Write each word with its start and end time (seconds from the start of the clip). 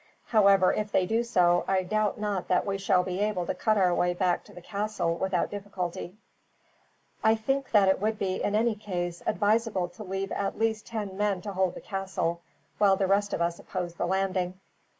However, 0.29 0.73
if 0.73 0.91
they 0.91 1.05
do 1.05 1.23
so, 1.23 1.63
I 1.67 1.83
doubt 1.83 2.19
not 2.19 2.47
that 2.47 2.65
we 2.65 2.79
shall 2.79 3.03
be 3.03 3.19
able 3.19 3.45
to 3.45 3.53
cut 3.53 3.77
our 3.77 3.93
way 3.93 4.15
back 4.15 4.43
to 4.45 4.51
the 4.51 4.59
castle, 4.59 5.15
without 5.15 5.51
difficulty. 5.51 6.17
"I 7.23 7.35
think 7.35 7.69
that 7.69 7.87
it 7.87 8.01
would 8.01 8.17
be, 8.17 8.41
in 8.41 8.55
any 8.55 8.73
case, 8.73 9.21
advisable 9.27 9.89
to 9.89 10.03
leave 10.03 10.31
at 10.31 10.57
least 10.57 10.87
ten 10.87 11.17
men 11.17 11.39
to 11.43 11.53
hold 11.53 11.75
the 11.75 11.81
castle, 11.81 12.41
while 12.79 12.95
the 12.95 13.05
rest 13.05 13.31
of 13.31 13.41
us 13.43 13.59
oppose 13.59 13.93
the 13.93 14.07
landing." 14.07 14.59